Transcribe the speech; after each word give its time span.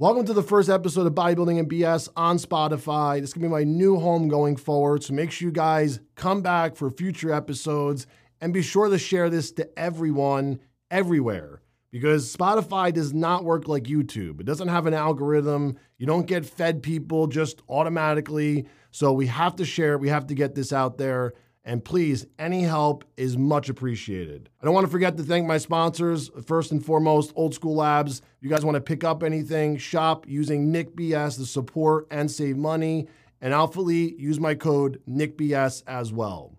Welcome 0.00 0.26
to 0.26 0.32
the 0.32 0.44
first 0.44 0.68
episode 0.68 1.08
of 1.08 1.14
Bodybuilding 1.14 1.58
and 1.58 1.68
BS 1.68 2.08
on 2.14 2.38
Spotify. 2.38 3.20
This 3.20 3.30
is 3.30 3.34
going 3.34 3.42
to 3.42 3.48
be 3.48 3.52
my 3.52 3.64
new 3.64 3.98
home 3.98 4.28
going 4.28 4.54
forward. 4.54 5.02
So 5.02 5.12
make 5.12 5.32
sure 5.32 5.48
you 5.48 5.52
guys 5.52 5.98
come 6.14 6.40
back 6.40 6.76
for 6.76 6.88
future 6.88 7.32
episodes 7.32 8.06
and 8.40 8.54
be 8.54 8.62
sure 8.62 8.88
to 8.88 8.96
share 8.96 9.28
this 9.28 9.50
to 9.50 9.68
everyone, 9.76 10.60
everywhere, 10.88 11.62
because 11.90 12.32
Spotify 12.32 12.92
does 12.92 13.12
not 13.12 13.42
work 13.42 13.66
like 13.66 13.82
YouTube. 13.84 14.38
It 14.38 14.46
doesn't 14.46 14.68
have 14.68 14.86
an 14.86 14.94
algorithm. 14.94 15.76
You 15.96 16.06
don't 16.06 16.28
get 16.28 16.46
fed 16.46 16.80
people 16.80 17.26
just 17.26 17.60
automatically. 17.68 18.68
So 18.92 19.12
we 19.12 19.26
have 19.26 19.56
to 19.56 19.64
share. 19.64 19.98
We 19.98 20.10
have 20.10 20.28
to 20.28 20.34
get 20.36 20.54
this 20.54 20.72
out 20.72 20.98
there. 20.98 21.32
And 21.68 21.84
please, 21.84 22.24
any 22.38 22.62
help 22.62 23.04
is 23.18 23.36
much 23.36 23.68
appreciated. 23.68 24.48
I 24.58 24.64
don't 24.64 24.72
want 24.72 24.86
to 24.86 24.90
forget 24.90 25.18
to 25.18 25.22
thank 25.22 25.46
my 25.46 25.58
sponsors. 25.58 26.30
First 26.46 26.72
and 26.72 26.82
foremost, 26.82 27.30
Old 27.36 27.52
School 27.52 27.74
Labs. 27.74 28.20
If 28.20 28.42
you 28.42 28.48
guys 28.48 28.64
want 28.64 28.76
to 28.76 28.80
pick 28.80 29.04
up 29.04 29.22
anything, 29.22 29.76
shop 29.76 30.26
using 30.26 30.72
NickBS 30.72 31.36
to 31.36 31.44
support 31.44 32.06
and 32.10 32.30
save 32.30 32.56
money. 32.56 33.06
And 33.42 33.52
Alpha 33.52 33.80
Elite, 33.80 34.18
use 34.18 34.40
my 34.40 34.54
code 34.54 35.02
NickBS 35.06 35.82
as 35.86 36.10
well. 36.10 36.54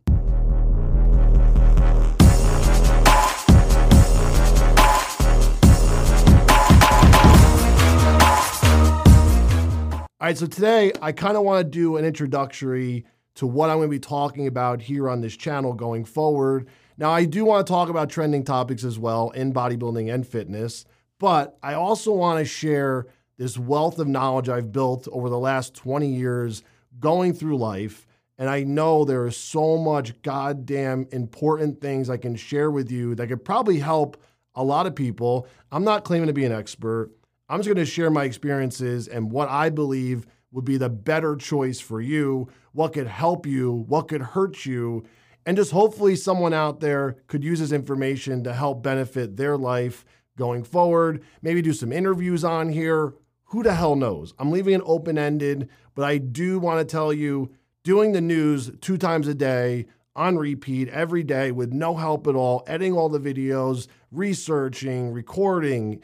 All 10.21 10.27
right, 10.27 10.37
so 10.37 10.45
today 10.45 10.91
I 11.01 11.13
kind 11.13 11.35
of 11.35 11.41
want 11.41 11.65
to 11.65 11.69
do 11.71 11.97
an 11.97 12.05
introductory 12.05 13.05
to 13.39 13.47
what 13.47 13.69
I'm 13.69 13.77
going 13.77 13.87
to 13.87 13.91
be 13.91 13.99
talking 13.99 14.47
about 14.47 14.81
here 14.81 15.09
on 15.09 15.21
this 15.21 15.35
channel 15.35 15.71
going 15.71 16.03
forward. 16.03 16.67
Now, 16.97 17.11
I 17.11 17.23
do 17.23 17.45
want 17.45 17.65
to 17.65 17.71
talk 17.71 17.87
about 17.87 18.09
trending 18.09 18.43
topics 18.43 18.83
as 18.83 18.99
well 18.99 19.29
in 19.29 19.53
bodybuilding 19.53 20.13
and 20.13 20.27
fitness, 20.27 20.83
but 21.19 21.57
I 21.63 21.75
also 21.75 22.11
want 22.11 22.39
to 22.39 22.45
share 22.45 23.05
this 23.37 23.57
wealth 23.57 23.97
of 23.97 24.09
knowledge 24.09 24.49
I've 24.49 24.73
built 24.73 25.07
over 25.09 25.29
the 25.29 25.39
last 25.39 25.73
20 25.73 26.13
years 26.13 26.63
going 26.99 27.33
through 27.33 27.57
life. 27.57 28.05
And 28.37 28.49
I 28.49 28.63
know 28.63 29.05
there 29.05 29.25
is 29.25 29.37
so 29.37 29.77
much 29.77 30.21
goddamn 30.21 31.07
important 31.13 31.79
things 31.79 32.09
I 32.09 32.17
can 32.17 32.35
share 32.35 32.69
with 32.69 32.91
you 32.91 33.15
that 33.15 33.27
could 33.27 33.45
probably 33.45 33.79
help 33.79 34.21
a 34.53 34.63
lot 34.65 34.85
of 34.85 34.95
people. 34.95 35.47
I'm 35.71 35.85
not 35.85 36.03
claiming 36.03 36.27
to 36.27 36.33
be 36.33 36.43
an 36.43 36.51
expert. 36.51 37.09
I'm 37.47 37.59
just 37.59 37.73
going 37.73 37.77
to 37.77 37.85
share 37.85 38.09
my 38.09 38.25
experiences 38.25 39.07
and 39.07 39.31
what 39.31 39.47
I 39.47 39.69
believe 39.69 40.25
would 40.51 40.65
be 40.65 40.77
the 40.77 40.89
better 40.89 41.35
choice 41.35 41.79
for 41.79 42.01
you, 42.01 42.47
what 42.71 42.93
could 42.93 43.07
help 43.07 43.45
you, 43.45 43.71
what 43.87 44.07
could 44.07 44.21
hurt 44.21 44.65
you, 44.65 45.05
and 45.45 45.57
just 45.57 45.71
hopefully 45.71 46.15
someone 46.15 46.53
out 46.53 46.79
there 46.79 47.17
could 47.27 47.43
use 47.43 47.59
this 47.59 47.71
information 47.71 48.43
to 48.43 48.53
help 48.53 48.83
benefit 48.83 49.37
their 49.37 49.57
life 49.57 50.05
going 50.37 50.63
forward. 50.63 51.23
Maybe 51.41 51.61
do 51.61 51.73
some 51.73 51.91
interviews 51.91 52.43
on 52.43 52.69
here. 52.69 53.13
Who 53.45 53.63
the 53.63 53.73
hell 53.73 53.95
knows? 53.95 54.33
I'm 54.37 54.51
leaving 54.51 54.75
it 54.75 54.81
open 54.85 55.17
ended, 55.17 55.69
but 55.95 56.05
I 56.05 56.17
do 56.17 56.59
want 56.59 56.79
to 56.79 56.91
tell 56.91 57.11
you 57.11 57.51
doing 57.83 58.11
the 58.11 58.21
news 58.21 58.71
two 58.81 58.97
times 58.97 59.27
a 59.27 59.33
day 59.33 59.85
on 60.15 60.37
repeat 60.37 60.89
every 60.89 61.23
day 61.23 61.51
with 61.51 61.71
no 61.71 61.95
help 61.95 62.27
at 62.27 62.35
all, 62.35 62.63
editing 62.67 62.93
all 62.93 63.09
the 63.09 63.19
videos, 63.19 63.87
researching, 64.11 65.11
recording 65.11 66.01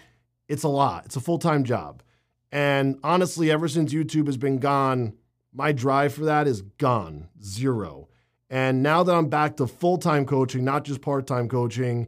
it's 0.47 0.63
a 0.63 0.69
lot. 0.69 1.05
It's 1.05 1.15
a 1.15 1.21
full 1.21 1.39
time 1.39 1.63
job. 1.63 2.03
And 2.51 2.97
honestly, 3.03 3.51
ever 3.51 3.67
since 3.67 3.93
YouTube 3.93 4.27
has 4.27 4.37
been 4.37 4.59
gone, 4.59 5.13
my 5.53 5.71
drive 5.71 6.13
for 6.13 6.25
that 6.25 6.47
is 6.47 6.61
gone, 6.61 7.29
zero. 7.41 8.09
And 8.49 8.83
now 8.83 9.03
that 9.03 9.15
I'm 9.15 9.29
back 9.29 9.57
to 9.57 9.67
full 9.67 9.97
time 9.97 10.25
coaching, 10.25 10.63
not 10.63 10.83
just 10.83 11.01
part 11.01 11.27
time 11.27 11.49
coaching, 11.49 12.07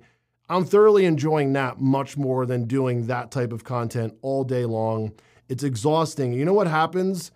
I'm 0.49 0.63
thoroughly 0.63 1.05
enjoying 1.05 1.53
that 1.53 1.81
much 1.81 2.15
more 2.15 2.45
than 2.45 2.65
doing 2.65 3.07
that 3.07 3.31
type 3.31 3.51
of 3.51 3.63
content 3.63 4.13
all 4.21 4.43
day 4.43 4.65
long. 4.65 5.13
It's 5.49 5.63
exhausting. 5.63 6.33
You 6.33 6.45
know 6.45 6.53
what 6.53 6.67
happens? 6.67 7.31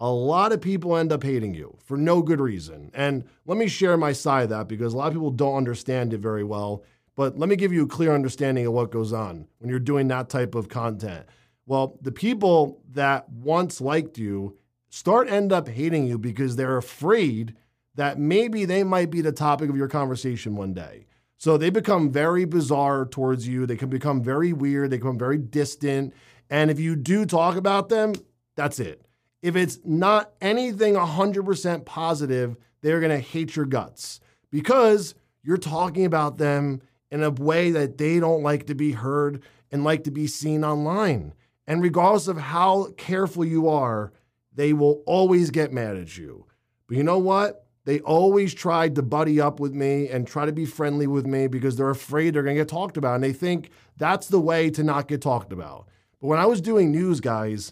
A 0.00 0.10
lot 0.10 0.52
of 0.52 0.60
people 0.60 0.96
end 0.96 1.12
up 1.12 1.22
hating 1.22 1.54
you 1.54 1.76
for 1.84 1.96
no 1.96 2.22
good 2.22 2.40
reason. 2.40 2.90
And 2.94 3.24
let 3.46 3.58
me 3.58 3.68
share 3.68 3.96
my 3.96 4.12
side 4.12 4.44
of 4.44 4.48
that 4.50 4.68
because 4.68 4.92
a 4.92 4.96
lot 4.96 5.08
of 5.08 5.12
people 5.12 5.30
don't 5.30 5.56
understand 5.56 6.12
it 6.12 6.20
very 6.20 6.44
well. 6.44 6.84
But 7.16 7.38
let 7.38 7.48
me 7.48 7.56
give 7.56 7.72
you 7.72 7.84
a 7.84 7.88
clear 7.88 8.12
understanding 8.12 8.66
of 8.66 8.72
what 8.72 8.90
goes 8.90 9.12
on 9.12 9.46
when 9.58 9.70
you're 9.70 9.78
doing 9.78 10.08
that 10.08 10.28
type 10.28 10.54
of 10.54 10.68
content. 10.68 11.26
Well, 11.66 11.98
the 12.00 12.12
people 12.12 12.82
that 12.92 13.28
once 13.30 13.80
liked 13.80 14.18
you 14.18 14.56
start 14.90 15.28
end 15.28 15.52
up 15.52 15.68
hating 15.68 16.06
you 16.06 16.18
because 16.18 16.56
they're 16.56 16.76
afraid 16.76 17.54
that 17.94 18.18
maybe 18.18 18.64
they 18.64 18.84
might 18.84 19.10
be 19.10 19.20
the 19.20 19.32
topic 19.32 19.70
of 19.70 19.76
your 19.76 19.88
conversation 19.88 20.56
one 20.56 20.74
day. 20.74 21.06
So 21.36 21.56
they 21.56 21.70
become 21.70 22.10
very 22.10 22.44
bizarre 22.44 23.06
towards 23.06 23.46
you. 23.46 23.66
They 23.66 23.76
can 23.76 23.88
become 23.88 24.22
very 24.22 24.52
weird. 24.52 24.90
They 24.90 24.98
become 24.98 25.18
very 25.18 25.38
distant. 25.38 26.14
And 26.50 26.70
if 26.70 26.78
you 26.78 26.96
do 26.96 27.26
talk 27.26 27.56
about 27.56 27.88
them, 27.88 28.14
that's 28.56 28.78
it. 28.78 29.04
If 29.42 29.56
it's 29.56 29.78
not 29.84 30.32
anything 30.40 30.94
100% 30.94 31.84
positive, 31.84 32.56
they're 32.80 33.00
going 33.00 33.10
to 33.10 33.18
hate 33.18 33.56
your 33.56 33.66
guts 33.66 34.20
because 34.50 35.14
you're 35.42 35.56
talking 35.56 36.04
about 36.04 36.38
them 36.38 36.80
in 37.10 37.22
a 37.22 37.30
way 37.30 37.70
that 37.70 37.98
they 37.98 38.20
don't 38.20 38.42
like 38.42 38.66
to 38.66 38.74
be 38.74 38.92
heard 38.92 39.42
and 39.70 39.84
like 39.84 40.04
to 40.04 40.10
be 40.10 40.26
seen 40.26 40.64
online. 40.64 41.34
And 41.66 41.82
regardless 41.82 42.28
of 42.28 42.36
how 42.36 42.92
careful 42.96 43.44
you 43.44 43.68
are, 43.68 44.12
they 44.54 44.72
will 44.72 45.02
always 45.06 45.50
get 45.50 45.72
mad 45.72 45.96
at 45.96 46.16
you. 46.16 46.46
But 46.86 46.96
you 46.96 47.02
know 47.02 47.18
what? 47.18 47.66
They 47.84 48.00
always 48.00 48.54
tried 48.54 48.94
to 48.94 49.02
buddy 49.02 49.40
up 49.40 49.60
with 49.60 49.74
me 49.74 50.08
and 50.08 50.26
try 50.26 50.46
to 50.46 50.52
be 50.52 50.64
friendly 50.64 51.06
with 51.06 51.26
me 51.26 51.48
because 51.48 51.76
they're 51.76 51.90
afraid 51.90 52.34
they're 52.34 52.42
going 52.42 52.56
to 52.56 52.60
get 52.60 52.68
talked 52.68 52.96
about. 52.96 53.16
And 53.16 53.24
they 53.24 53.32
think 53.32 53.70
that's 53.96 54.28
the 54.28 54.40
way 54.40 54.70
to 54.70 54.82
not 54.82 55.08
get 55.08 55.20
talked 55.20 55.52
about. 55.52 55.88
But 56.20 56.28
when 56.28 56.38
I 56.38 56.46
was 56.46 56.60
doing 56.60 56.90
news, 56.90 57.20
guys, 57.20 57.70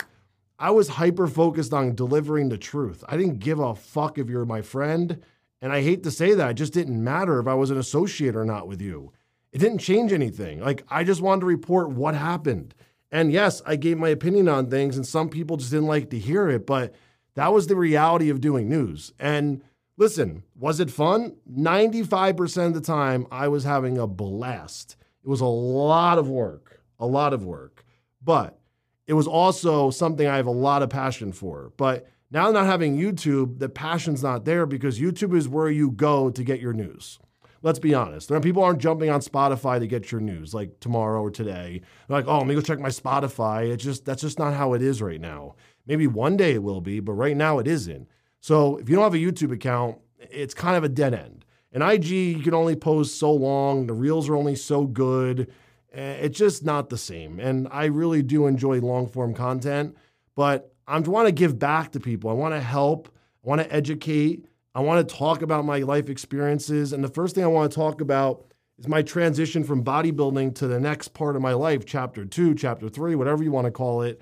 I 0.59 0.71
was 0.71 0.89
hyper 0.89 1.27
focused 1.27 1.73
on 1.73 1.95
delivering 1.95 2.51
the 2.51 2.59
truth. 2.59 3.03
I 3.09 3.17
didn't 3.17 3.39
give 3.39 3.59
a 3.59 3.75
fuck 3.75 4.19
if 4.19 4.29
you're 4.29 4.45
my 4.45 4.61
friend. 4.61 5.23
And 5.63 5.73
I 5.73 5.81
hate 5.81 6.03
to 6.03 6.11
say 6.11 6.35
that, 6.35 6.51
it 6.51 6.55
just 6.55 6.73
didn't 6.73 7.03
matter 7.03 7.39
if 7.41 7.47
I 7.47 7.55
was 7.55 7.71
an 7.71 7.79
associate 7.79 8.37
or 8.37 8.45
not 8.45 8.69
with 8.69 8.83
you. 8.83 9.13
It 9.53 9.59
didn't 9.59 9.79
change 9.79 10.13
anything. 10.13 10.61
Like, 10.61 10.85
I 10.89 11.05
just 11.05 11.21
wanted 11.21 11.41
to 11.41 11.47
report 11.47 11.91
what 11.91 12.15
happened. 12.15 12.75
And 13.13 13.31
yes, 13.31 13.61
I 13.67 13.77
gave 13.77 13.99
my 13.99 14.09
opinion 14.09 14.49
on 14.49 14.71
things, 14.71 14.97
and 14.97 15.07
some 15.07 15.29
people 15.29 15.59
just 15.59 15.71
didn't 15.71 15.87
like 15.87 16.09
to 16.11 16.19
hear 16.19 16.49
it, 16.49 16.67
but 16.67 16.95
that 17.35 17.53
was 17.53 17.67
the 17.67 17.77
reality 17.77 18.31
of 18.31 18.41
doing 18.41 18.71
news. 18.71 19.13
And 19.21 19.63
listen, 19.99 20.43
was 20.59 20.81
it 20.81 20.91
fun? 20.91 21.37
95% 21.51 22.69
of 22.69 22.75
the 22.75 22.81
time, 22.81 23.27
I 23.31 23.49
was 23.49 23.65
having 23.65 23.99
a 23.99 24.07
blast. 24.07 24.97
It 25.23 25.29
was 25.29 25.43
a 25.43 25.47
lot 25.47 26.19
of 26.19 26.29
work, 26.29 26.83
a 26.99 27.07
lot 27.07 27.35
of 27.35 27.45
work, 27.45 27.85
but 28.25 28.59
it 29.07 29.13
was 29.13 29.27
also 29.27 29.91
something 29.91 30.27
I 30.27 30.37
have 30.37 30.47
a 30.47 30.51
lot 30.51 30.83
of 30.83 30.89
passion 30.89 31.33
for. 31.33 31.73
But 31.77 32.09
now, 32.31 32.51
not 32.51 32.65
having 32.65 32.97
YouTube, 32.97 33.59
the 33.59 33.69
passion's 33.69 34.23
not 34.23 34.47
there 34.47 34.65
because 34.65 34.99
YouTube 34.99 35.37
is 35.37 35.51
where 35.51 35.69
you 35.69 35.91
go 35.91 36.31
to 36.31 36.43
get 36.43 36.61
your 36.61 36.73
news 36.73 37.19
let's 37.63 37.79
be 37.79 37.95
honest. 37.95 38.31
People 38.43 38.63
aren't 38.63 38.81
jumping 38.81 39.11
on 39.11 39.21
Spotify 39.21 39.79
to 39.79 39.87
get 39.87 40.13
your 40.13 40.21
news 40.21 40.53
like 40.53 40.81
tomorrow 40.81 41.23
or 41.23 41.31
today. 41.31 41.81
They're 42.09 42.19
like, 42.19 42.27
oh, 42.29 42.39
let 42.39 42.47
me 42.47 42.55
go 42.55 42.61
check 42.61 42.79
my 42.79 42.89
Spotify. 42.89 43.71
It's 43.71 43.85
just 43.85 44.05
that's 44.05 44.23
just 44.23 44.39
not 44.39 44.55
how 44.55 44.75
it 44.75 44.83
is 44.83 45.01
right 45.01 45.21
now. 45.21 45.55
Maybe 45.87 46.07
one 46.07 46.37
day 46.37 46.53
it 46.53 46.63
will 46.63 46.81
be, 46.81 47.01
but 47.01 47.13
right 47.13 47.37
now 47.37 47.59
it 47.59 47.67
isn't. 47.67 48.09
So 48.41 48.77
if 48.77 48.89
you 48.89 48.97
don't 48.97 49.05
have 49.05 49.15
a 49.15 49.19
YouTube 49.19 49.53
account, 49.53 49.99
it's 50.19 50.55
kind 50.55 50.77
of 50.77 50.85
a 50.85 50.89
dead 50.89 51.15
end. 51.15 51.45
And 51.73 51.83
IG, 51.83 52.07
you 52.07 52.43
can 52.43 52.55
only 52.55 52.77
post 52.77 53.19
so 53.19 53.33
long. 53.33 53.87
The 53.87 53.95
reels 53.95 54.29
are 54.29 54.37
only 54.37 54.57
so 54.57 54.87
good. 54.87 55.51
Eh, 55.93 56.13
it's 56.21 56.39
just 56.39 56.65
not 56.65 56.91
the 56.91 56.99
same. 56.99 57.41
And 57.41 57.69
I 57.71 57.87
really 57.87 58.23
do 58.23 58.47
enjoy 58.47 58.81
long 58.81 59.09
form 59.09 59.35
content, 59.35 59.97
but 60.35 60.75
I 60.87 60.99
want 60.99 61.29
to 61.29 61.33
give 61.33 61.59
back 61.59 61.93
to 61.93 62.01
people. 62.01 62.31
I 62.31 62.35
want 62.35 62.55
to 62.55 62.61
help. 62.61 63.09
I 63.45 63.49
want 63.49 63.61
to 63.63 63.73
educate. 63.73 64.47
I 64.75 64.81
want 64.81 65.07
to 65.07 65.15
talk 65.15 65.43
about 65.43 65.65
my 65.65 65.79
life 65.79 66.09
experiences. 66.09 66.93
And 66.93 67.05
the 67.05 67.09
first 67.09 67.35
thing 67.35 67.45
I 67.45 67.49
want 67.49 67.71
to 67.71 67.77
talk 67.77 68.01
about 68.01 68.47
is 68.79 68.89
my 68.89 69.03
transition 69.03 69.65
from 69.65 69.85
bodybuilding 69.85 70.55
to 70.57 70.67
the 70.67 70.81
next 70.81 71.09
part 71.09 71.37
of 71.37 71.43
my 71.43 71.53
life, 71.53 71.85
chapter 71.85 72.25
two, 72.25 72.55
chapter 72.55 72.89
three, 72.89 73.15
whatever 73.15 73.43
you 73.43 73.53
want 73.53 73.67
to 73.67 73.71
call 73.71 74.03
it, 74.03 74.21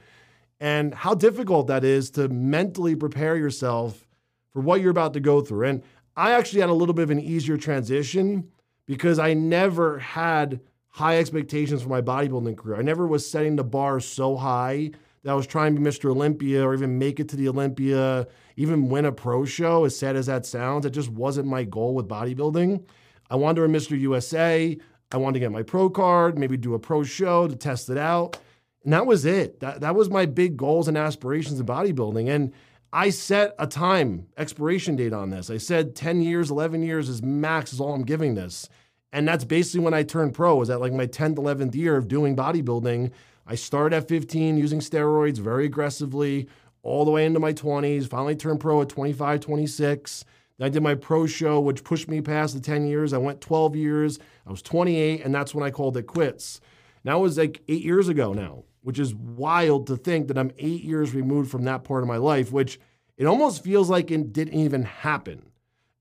and 0.59 0.95
how 0.95 1.15
difficult 1.15 1.69
that 1.69 1.85
is 1.85 2.11
to 2.11 2.29
mentally 2.29 2.97
prepare 2.97 3.37
yourself 3.37 4.07
for 4.53 4.61
what 4.61 4.81
you're 4.81 4.91
about 4.91 5.15
to 5.15 5.21
go 5.21 5.41
through. 5.41 5.69
And 5.69 5.83
I 6.17 6.33
actually 6.33 6.61
had 6.61 6.71
a 6.71 6.75
little 6.75 6.95
bit 6.95 7.05
of 7.05 7.11
an 7.11 7.21
easier 7.21 7.57
transition 7.57 8.51
because 8.87 9.21
I 9.21 9.35
never 9.35 10.01
had 10.01 10.61
high 10.89 11.19
expectations 11.19 11.83
for 11.83 11.89
my 11.89 12.03
bodybuilding 12.03 12.57
career. 12.57 12.77
I 12.77 12.83
never 12.83 13.07
was 13.07 13.29
setting 13.29 13.55
the 13.55 13.63
bar 13.63 14.01
so 14.01 14.37
high 14.37 14.91
that 15.23 15.35
was 15.35 15.47
trying 15.47 15.75
to 15.75 15.81
be 15.81 15.87
Mr. 15.87 16.11
Olympia 16.11 16.65
or 16.65 16.75
even 16.75 16.99
make 16.99 17.21
it 17.21 17.29
to 17.29 17.37
the 17.37 17.49
Olympia, 17.49 18.27
even 18.57 18.89
win 18.89 19.05
a 19.05 19.13
pro 19.13 19.45
show, 19.45 19.85
as 19.85 19.97
sad 19.97 20.17
as 20.17 20.27
that 20.27 20.47
sounds. 20.47 20.87
It 20.87 20.91
just 20.91 21.11
wasn't 21.11 21.47
my 21.47 21.65
goal 21.65 21.95
with 21.95 22.09
bodybuilding. 22.09 22.83
I 23.31 23.37
wanted 23.37 23.57
to 23.57 23.61
win 23.63 23.73
Mr. 23.73 23.99
USA. 23.99 24.77
I 25.13 25.17
wanted 25.17 25.35
to 25.35 25.41
get 25.41 25.53
my 25.53 25.63
pro 25.63 25.91
card, 25.91 26.39
maybe 26.39 26.57
do 26.57 26.75
a 26.75 26.79
pro 26.79 27.03
show 27.03 27.49
to 27.49 27.57
test 27.57 27.91
it 27.91 27.99
out. 27.99 28.39
And 28.85 28.93
that 28.93 29.07
was 29.07 29.25
it. 29.25 29.61
That, 29.61 29.81
that 29.81 29.95
was 29.95 30.09
my 30.09 30.25
big 30.25 30.57
goals 30.57 30.89
and 30.89 30.97
aspirations 30.97 31.61
in 31.61 31.67
bodybuilding. 31.67 32.29
And 32.29 32.53
I 32.93 33.11
set 33.11 33.55
a 33.59 33.67
time 33.67 34.27
expiration 34.37 34.97
date 34.97 35.13
on 35.13 35.31
this. 35.31 35.51
I 35.51 35.59
said 35.59 35.95
10 35.95 36.23
years, 36.23 36.51
11 36.51 36.83
years 36.83 37.09
is 37.09 37.23
max 37.23 37.73
is 37.73 37.81
all 37.81 37.93
I'm 37.93 38.05
giving 38.05 38.35
this. 38.35 38.69
And 39.13 39.27
that's 39.27 39.45
basically 39.45 39.85
when 39.85 39.95
I 39.95 40.03
turned 40.03 40.35
pro, 40.35 40.57
was 40.57 40.71
at 40.71 40.81
like 40.81 40.93
my 40.93 41.07
10th, 41.07 41.37
11th 41.37 41.75
year 41.75 41.97
of 41.97 42.09
doing 42.09 42.37
bodybuilding. 42.37 43.11
I 43.47 43.55
started 43.55 43.97
at 43.97 44.09
15 44.09 44.57
using 44.57 44.81
steroids 44.81 45.39
very 45.39 45.67
aggressively 45.67 46.49
all 46.83 47.05
the 47.05 47.11
way 47.11 47.27
into 47.27 47.41
my 47.41 47.53
20s. 47.53 48.09
Finally 48.09 48.37
turned 48.37 48.61
pro 48.61 48.83
at 48.83 48.89
25, 48.89 49.41
26. 49.41 50.25
Then 50.59 50.67
I 50.67 50.69
did 50.69 50.83
my 50.83 50.95
pro 50.95 51.27
show, 51.27 51.61
which 51.61 51.85
pushed 51.85 52.09
me 52.09 52.21
past 52.21 52.55
the 52.55 52.61
10 52.61 52.87
years. 52.87 53.13
I 53.13 53.19
went 53.19 53.41
12 53.41 53.77
years. 53.77 54.19
I 54.47 54.51
was 54.51 54.63
28, 54.63 55.25
and 55.25 55.35
that's 55.35 55.55
when 55.55 55.65
I 55.65 55.71
called 55.71 55.97
it 55.97 56.07
quits. 56.07 56.61
Now 57.05 57.19
it 57.19 57.23
was 57.23 57.39
like 57.39 57.63
eight 57.69 57.83
years 57.83 58.09
ago 58.09 58.33
now, 58.33 58.65
which 58.83 58.99
is 58.99 59.15
wild 59.15 59.87
to 59.87 59.97
think 59.97 60.29
that 60.29 60.39
I'm 60.39 60.53
eight 60.59 60.83
years 60.83 61.15
removed 61.15 61.51
from 61.51 61.65
that 61.65 61.85
part 61.85 62.03
of 62.03 62.09
my 62.09 62.19
life, 62.19 62.53
which 62.53 62.79
it 63.17 63.27
almost 63.27 63.65
feels 63.65 63.91
like 63.91 64.11
it 64.11 64.33
didn't 64.33 64.55
even 64.55 64.83
happen. 64.83 65.51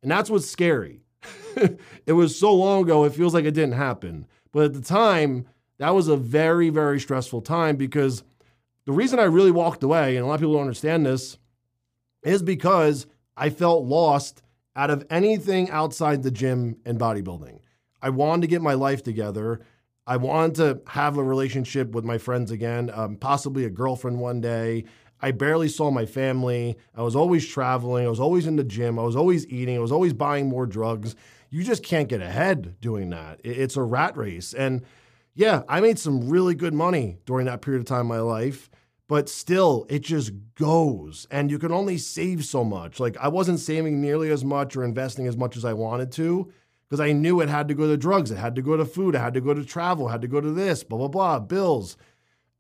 And 0.02 0.12
that's 0.12 0.30
what's 0.30 0.50
scary. 0.50 1.02
it 2.06 2.14
was 2.14 2.38
so 2.38 2.54
long 2.54 2.84
ago, 2.84 3.04
it 3.04 3.14
feels 3.14 3.34
like 3.34 3.46
it 3.46 3.54
didn't 3.54 3.74
happen. 3.74 4.26
But 4.52 4.66
at 4.66 4.74
the 4.74 4.82
time, 4.82 5.46
that 5.80 5.96
was 5.96 6.08
a 6.08 6.18
very, 6.18 6.70
very 6.70 7.00
stressful 7.00 7.42
time 7.42 7.76
because 7.76 8.24
the 8.86 8.92
reason 8.92 9.20
I 9.20 9.24
really 9.24 9.52
walked 9.52 9.84
away, 9.84 10.16
and 10.16 10.24
a 10.24 10.28
lot 10.28 10.36
of 10.36 10.40
people 10.42 10.54
don't 10.54 10.62
understand 10.62 11.06
this, 11.06 11.38
is 12.24 12.44
because 12.44 13.08
I 13.36 13.50
felt 13.50 13.86
lost 13.86 14.42
out 14.76 14.90
of 14.90 15.06
anything 15.10 15.70
outside 15.70 16.22
the 16.24 16.32
gym 16.32 16.78
and 16.86 17.00
bodybuilding. 17.00 17.60
I 18.02 18.10
wanted 18.10 18.42
to 18.42 18.48
get 18.48 18.62
my 18.62 18.74
life 18.74 19.04
together. 19.04 19.62
I 20.06 20.18
wanted 20.18 20.56
to 20.56 20.82
have 20.92 21.18
a 21.18 21.24
relationship 21.24 21.92
with 21.92 22.04
my 22.04 22.18
friends 22.18 22.52
again, 22.52 22.90
um, 22.94 23.16
possibly 23.16 23.66
a 23.66 23.70
girlfriend 23.70 24.20
one 24.20 24.42
day. 24.42 24.86
I 25.22 25.32
barely 25.32 25.68
saw 25.68 25.92
my 25.92 26.06
family. 26.06 26.78
I 26.96 27.04
was 27.04 27.16
always 27.16 27.48
traveling. 27.48 28.06
I 28.06 28.10
was 28.10 28.20
always 28.20 28.48
in 28.48 28.56
the 28.56 28.64
gym. 28.64 28.98
I 28.98 29.04
was 29.04 29.16
always 29.16 29.46
eating. 29.48 29.76
I 29.76 29.82
was 29.82 29.92
always 29.92 30.14
buying 30.14 30.48
more 30.48 30.66
drugs. 30.66 31.16
You 31.50 31.64
just 31.64 31.84
can't 31.84 32.08
get 32.08 32.22
ahead 32.22 32.80
doing 32.80 33.10
that. 33.10 33.42
It's 33.44 33.76
a 33.76 33.84
rat 33.84 34.16
race. 34.18 34.54
And 34.54 34.84
yeah, 35.40 35.64
I 35.70 35.80
made 35.80 35.98
some 35.98 36.28
really 36.28 36.54
good 36.54 36.74
money 36.74 37.18
during 37.26 37.46
that 37.46 37.62
period 37.62 37.80
of 37.80 37.86
time 37.86 38.02
in 38.02 38.08
my 38.08 38.20
life, 38.20 38.70
but 39.08 39.30
still, 39.30 39.86
it 39.88 40.00
just 40.00 40.34
goes. 40.56 41.28
And 41.32 41.50
you 41.50 41.58
can 41.58 41.72
only 41.72 41.98
save 41.98 42.44
so 42.44 42.66
much. 42.66 43.00
Like, 43.00 43.16
I 43.16 43.30
wasn't 43.30 43.62
saving 43.62 44.02
nearly 44.02 44.32
as 44.32 44.44
much 44.44 44.76
or 44.76 44.84
investing 44.84 45.28
as 45.28 45.38
much 45.38 45.56
as 45.56 45.64
I 45.64 45.72
wanted 45.72 46.12
to 46.12 46.52
because 46.84 47.00
I 47.00 47.14
knew 47.14 47.40
it 47.40 47.48
had 47.48 47.70
to 47.70 47.74
go 47.74 47.88
to 47.88 47.96
drugs, 47.96 48.32
it 48.32 48.38
had 48.38 48.54
to 48.56 48.62
go 48.62 48.76
to 48.76 48.84
food, 48.84 49.16
it 49.16 49.20
had 49.20 49.34
to 49.34 49.40
go 49.40 49.54
to 49.54 49.64
travel, 49.64 50.10
it 50.10 50.12
had 50.12 50.22
to 50.24 50.28
go 50.28 50.42
to 50.42 50.52
this, 50.52 50.84
blah, 50.84 50.98
blah, 50.98 51.08
blah, 51.08 51.40
bills. 51.40 51.96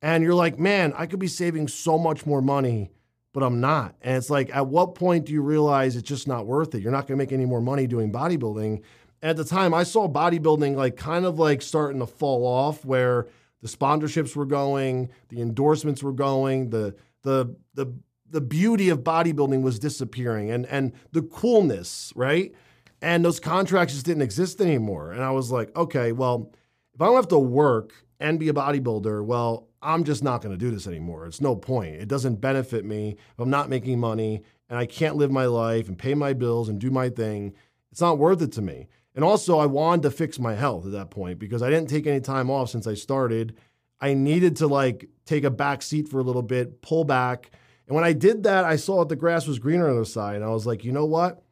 And 0.02 0.24
you're 0.24 0.34
like, 0.34 0.58
man, 0.58 0.94
I 0.96 1.06
could 1.06 1.20
be 1.20 1.28
saving 1.28 1.68
so 1.68 1.98
much 1.98 2.26
more 2.26 2.42
money, 2.42 2.92
but 3.34 3.44
I'm 3.44 3.60
not. 3.60 3.96
And 4.02 4.16
it's 4.16 4.30
like, 4.30 4.56
at 4.56 4.68
what 4.68 4.96
point 4.96 5.26
do 5.26 5.34
you 5.34 5.42
realize 5.42 5.98
it's 5.98 6.08
just 6.08 6.30
not 6.30 6.48
worth 6.48 6.74
it? 6.76 6.81
You're 6.81 6.94
not 6.94 7.08
going 7.08 7.20
to 7.20 7.22
make 7.22 7.34
any 7.34 7.46
more 7.46 7.60
money 7.60 7.88
doing 7.88 8.10
bodybuilding. 8.10 8.84
At 9.21 9.38
the 9.38 9.44
time, 9.44 9.74
I 9.74 9.83
saw 9.83 10.07
bodybuilding 10.07 10.75
like 10.75 10.95
kind 10.95 11.25
of 11.25 11.39
like 11.39 11.62
starting 11.62 12.00
to 12.00 12.07
fall 12.07 12.45
off 12.45 12.86
where 12.86 13.27
the 13.62 13.68
sponsorships 13.68 14.36
were 14.36 14.45
going, 14.45 15.10
the 15.30 15.42
endorsements 15.42 16.01
were 16.01 16.13
going, 16.13 16.69
the 16.69 16.95
the 17.24 17.56
the 17.74 17.94
the 18.30 18.42
beauty 18.42 18.89
of 18.89 19.00
bodybuilding 19.00 19.62
was 19.62 19.80
disappearing 19.80 20.51
and 20.51 20.66
and 20.68 20.94
the 21.12 21.21
coolness, 21.21 22.13
right? 22.16 22.54
And 23.01 23.24
those 23.24 23.39
contracts 23.39 23.94
just 23.94 24.06
didn't 24.06 24.24
exist 24.24 24.62
anymore. 24.62 25.12
And 25.12 25.24
I 25.24 25.31
was 25.31 25.51
like, 25.51 25.75
okay, 25.75 26.12
well, 26.12 26.51
if 26.94 27.01
I 27.01 27.06
don't 27.06 27.16
have 27.16 27.30
to 27.30 27.39
work 27.39 27.94
and 28.19 28.39
be 28.39 28.50
a 28.50 28.54
bodybuilder, 28.54 29.24
well, 29.24 29.69
I'm 29.81 30.04
just 30.04 30.24
not 30.24 30.42
going 30.42 30.54
to 30.54 30.57
do 30.57 30.71
this 30.71 30.88
anymore. 30.88 31.25
It's 31.25 31.39
no 31.39 31.56
point. 31.56 31.95
It 31.95 32.10
doesn't 32.10 32.42
benefit 32.42 32.83
me 32.83 33.16
I'm 33.38 33.50
not 33.50 33.69
making 33.69 34.00
money 34.00 34.44
and 34.69 34.77
I 34.77 34.86
can't 34.86 35.16
live 35.16 35.31
my 35.31 35.45
life 35.45 35.88
and 35.88 35.98
pay 35.98 36.13
my 36.13 36.33
bills 36.33 36.69
and 36.69 36.80
do 36.80 36.92
my 36.92 37.10
thing. 37.10 37.54
It's 37.92 38.01
not 38.01 38.18
worth 38.18 38.42
it 38.42 38.51
to 38.54 38.62
me. 38.62 38.88
And 39.15 39.23
also, 39.23 39.57
I 39.57 39.65
wanted 39.65 40.03
to 40.03 40.11
fix 40.11 40.39
my 40.39 40.56
health 40.56 40.85
at 40.85 40.91
that 40.91 41.09
point 41.09 41.39
because 41.39 41.61
I 41.61 41.69
didn't 41.69 41.89
take 41.89 42.07
any 42.07 42.21
time 42.21 42.50
off 42.50 42.69
since 42.69 42.88
I 42.88 42.94
started. 42.94 43.56
I 44.00 44.13
needed 44.13 44.57
to 44.57 44.67
like 44.67 45.09
take 45.25 45.44
a 45.44 45.50
back 45.50 45.81
seat 45.81 46.07
for 46.07 46.19
a 46.19 46.23
little 46.23 46.41
bit, 46.41 46.81
pull 46.81 47.03
back. 47.03 47.51
And 47.88 47.95
when 47.95 48.03
I 48.03 48.13
did 48.13 48.44
that, 48.44 48.65
I 48.65 48.75
saw 48.75 49.00
that 49.00 49.09
the 49.09 49.15
grass 49.15 49.47
was 49.47 49.59
greener 49.59 49.89
on 49.89 49.97
the 49.97 50.06
side. 50.06 50.35
And 50.35 50.45
I 50.45 50.50
was 50.50 50.65
like, 50.65 50.85
you 50.85 50.91
know 50.91 51.06
what? 51.06 51.44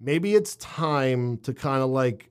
Maybe 0.00 0.34
it's 0.34 0.56
time 0.56 1.36
to 1.38 1.54
kind 1.54 1.82
of 1.82 1.90
like 1.90 2.30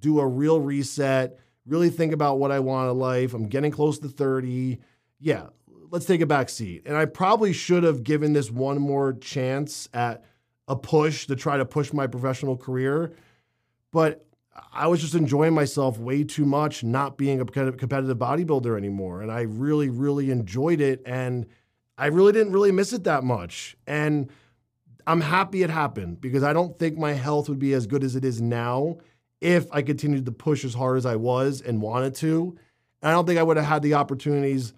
do 0.00 0.18
a 0.18 0.26
real 0.26 0.60
reset, 0.60 1.38
really 1.66 1.90
think 1.90 2.12
about 2.12 2.38
what 2.38 2.50
I 2.50 2.58
want 2.58 2.90
in 2.90 2.98
life. 2.98 3.34
I'm 3.34 3.48
getting 3.48 3.70
close 3.70 3.98
to 4.00 4.08
30 4.08 4.80
yeah, 5.22 5.46
let's 5.90 6.04
take 6.04 6.20
a 6.20 6.26
back 6.26 6.48
seat. 6.48 6.82
And 6.84 6.96
I 6.96 7.04
probably 7.04 7.52
should 7.52 7.84
have 7.84 8.02
given 8.02 8.32
this 8.32 8.50
one 8.50 8.78
more 8.80 9.12
chance 9.14 9.88
at 9.94 10.24
a 10.66 10.74
push 10.74 11.26
to 11.28 11.36
try 11.36 11.56
to 11.56 11.64
push 11.64 11.92
my 11.92 12.08
professional 12.08 12.56
career. 12.56 13.12
But 13.92 14.26
I 14.72 14.86
was 14.86 15.00
just 15.00 15.14
enjoying 15.14 15.54
myself 15.54 15.98
way 15.98 16.24
too 16.24 16.44
much 16.44 16.82
not 16.82 17.16
being 17.16 17.40
a 17.40 17.44
competitive 17.44 18.18
bodybuilder 18.18 18.76
anymore. 18.76 19.22
And 19.22 19.30
I 19.30 19.42
really, 19.42 19.88
really 19.88 20.30
enjoyed 20.30 20.80
it. 20.80 21.02
And 21.06 21.46
I 21.96 22.06
really 22.06 22.32
didn't 22.32 22.52
really 22.52 22.72
miss 22.72 22.92
it 22.92 23.04
that 23.04 23.24
much. 23.24 23.76
And 23.86 24.30
I'm 25.06 25.20
happy 25.20 25.62
it 25.62 25.70
happened 25.70 26.20
because 26.20 26.42
I 26.42 26.52
don't 26.52 26.78
think 26.78 26.96
my 26.96 27.12
health 27.12 27.48
would 27.48 27.58
be 27.58 27.74
as 27.74 27.86
good 27.86 28.04
as 28.04 28.16
it 28.16 28.24
is 28.24 28.40
now 28.40 28.98
if 29.40 29.66
I 29.72 29.82
continued 29.82 30.26
to 30.26 30.32
push 30.32 30.64
as 30.64 30.74
hard 30.74 30.96
as 30.96 31.06
I 31.06 31.16
was 31.16 31.60
and 31.60 31.82
wanted 31.82 32.14
to. 32.16 32.56
And 33.02 33.10
I 33.10 33.12
don't 33.12 33.26
think 33.26 33.38
I 33.38 33.42
would 33.42 33.56
have 33.56 33.66
had 33.66 33.82
the 33.82 33.94
opportunities 33.94 34.72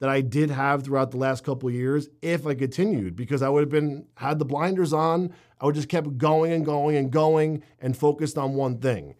that 0.00 0.08
I 0.08 0.20
did 0.20 0.50
have 0.50 0.82
throughout 0.82 1.10
the 1.10 1.18
last 1.18 1.44
couple 1.44 1.70
years 1.70 2.08
if 2.22 2.46
I 2.46 2.54
continued 2.54 3.16
because 3.16 3.42
I 3.42 3.48
would 3.48 3.60
have 3.60 3.70
been 3.70 4.06
had 4.16 4.38
the 4.38 4.44
blinders 4.44 4.92
on. 4.92 5.32
I 5.60 5.66
would 5.66 5.74
just 5.74 5.88
kept 5.88 6.18
going 6.18 6.52
and 6.52 6.64
going 6.64 6.96
and 6.96 7.10
going 7.10 7.62
and 7.80 7.96
focused 7.96 8.38
on 8.38 8.54
one 8.54 8.78
thing. 8.78 9.14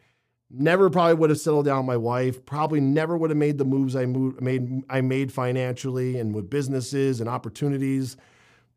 Never 0.50 0.90
probably 0.90 1.14
would 1.14 1.30
have 1.30 1.38
settled 1.38 1.66
down 1.66 1.86
my 1.86 1.96
wife. 1.96 2.44
Probably 2.44 2.80
never 2.80 3.16
would 3.16 3.30
have 3.30 3.36
made 3.36 3.58
the 3.58 3.64
moves 3.64 3.94
I 3.94 4.06
moved, 4.06 4.40
made 4.40 4.82
I 4.90 5.00
made 5.00 5.32
financially 5.32 6.18
and 6.18 6.34
with 6.34 6.50
businesses 6.50 7.20
and 7.20 7.28
opportunities. 7.28 8.16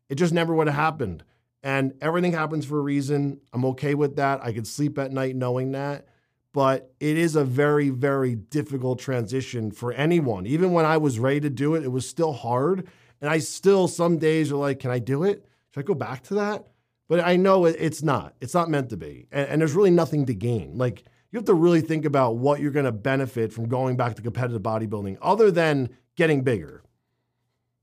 It 0.08 0.16
just 0.16 0.32
never 0.32 0.54
would 0.54 0.68
have 0.68 0.76
happened. 0.76 1.24
And 1.62 1.94
everything 2.00 2.32
happens 2.32 2.66
for 2.66 2.78
a 2.78 2.82
reason. 2.82 3.40
I'm 3.52 3.64
okay 3.64 3.94
with 3.94 4.16
that. 4.16 4.44
I 4.44 4.52
could 4.52 4.66
sleep 4.66 4.98
at 4.98 5.10
night 5.10 5.34
knowing 5.34 5.72
that 5.72 6.06
but 6.54 6.94
it 7.00 7.18
is 7.18 7.34
a 7.34 7.44
very, 7.44 7.90
very 7.90 8.36
difficult 8.36 9.00
transition 9.00 9.72
for 9.72 9.92
anyone. 9.92 10.46
Even 10.46 10.72
when 10.72 10.86
I 10.86 10.96
was 10.96 11.18
ready 11.18 11.40
to 11.40 11.50
do 11.50 11.74
it, 11.74 11.82
it 11.82 11.90
was 11.90 12.08
still 12.08 12.32
hard. 12.32 12.88
And 13.20 13.28
I 13.28 13.40
still, 13.40 13.88
some 13.88 14.18
days 14.18 14.52
are 14.52 14.56
like, 14.56 14.78
can 14.78 14.92
I 14.92 15.00
do 15.00 15.24
it? 15.24 15.44
Should 15.72 15.80
I 15.80 15.82
go 15.82 15.94
back 15.94 16.22
to 16.24 16.34
that? 16.34 16.68
But 17.08 17.20
I 17.20 17.36
know 17.36 17.66
it's 17.66 18.02
not. 18.02 18.34
It's 18.40 18.54
not 18.54 18.70
meant 18.70 18.90
to 18.90 18.96
be. 18.96 19.26
And, 19.30 19.48
and 19.48 19.60
there's 19.60 19.74
really 19.74 19.90
nothing 19.90 20.26
to 20.26 20.34
gain. 20.34 20.78
Like, 20.78 21.04
you 21.30 21.38
have 21.38 21.46
to 21.46 21.54
really 21.54 21.80
think 21.80 22.04
about 22.04 22.36
what 22.36 22.60
you're 22.60 22.70
going 22.70 22.86
to 22.86 22.92
benefit 22.92 23.52
from 23.52 23.68
going 23.68 23.96
back 23.96 24.16
to 24.16 24.22
competitive 24.22 24.62
bodybuilding 24.62 25.18
other 25.20 25.50
than 25.50 25.90
getting 26.16 26.42
bigger. 26.42 26.82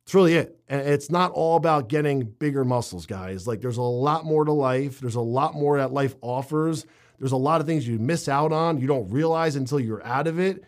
It's 0.06 0.16
really 0.16 0.34
it. 0.34 0.60
And 0.68 0.82
it's 0.82 1.12
not 1.12 1.32
all 1.32 1.58
about 1.58 1.88
getting 1.88 2.22
bigger 2.24 2.66
muscles, 2.66 3.06
guys. 3.06 3.48
Like, 3.48 3.62
there's 3.62 3.78
a 3.78 3.84
lot 3.84 4.26
more 4.26 4.44
to 4.44 4.52
life, 4.52 5.00
there's 5.00 5.16
a 5.16 5.22
lot 5.22 5.54
more 5.54 5.78
that 5.78 5.92
life 5.92 6.16
offers 6.22 6.86
there's 7.22 7.34
a 7.34 7.38
lot 7.38 7.62
of 7.62 7.68
things 7.68 7.88
you 7.88 8.00
miss 8.00 8.28
out 8.28 8.52
on, 8.52 8.82
you 8.82 8.88
don't 8.88 9.08
realize 9.12 9.56
until 9.56 9.80
you're 9.80 10.04
out 10.04 10.26
of 10.26 10.40
it. 10.40 10.64